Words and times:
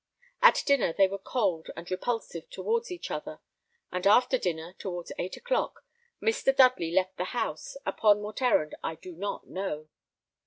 At 0.41 0.63
dinner 0.65 0.93
they 0.93 1.07
were 1.07 1.19
cold 1.19 1.67
and 1.75 1.91
repulsive 1.91 2.49
towards 2.49 2.89
each 2.91 3.11
other; 3.11 3.39
and 3.91 4.07
after 4.07 4.39
dinner, 4.39 4.73
towards 4.79 5.11
eight 5.19 5.37
o'clock, 5.37 5.85
Mr. 6.19 6.55
Dudley 6.55 6.91
left 6.91 7.17
the 7.17 7.25
house, 7.37 7.77
upon 7.85 8.21
what 8.23 8.41
errand 8.41 8.73
I 8.83 8.95
do 8.95 9.11
not 9.11 9.47
know. 9.47 9.89